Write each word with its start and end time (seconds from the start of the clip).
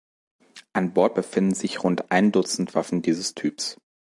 An 0.73 0.95
Bord 0.95 1.13
befinden 1.13 1.53
sich 1.53 1.83
rund 1.83 2.09
ein 2.11 2.31
Dutzend 2.31 2.73
Waffen 2.73 3.03
dieses 3.03 3.35
Typs. 3.35 3.77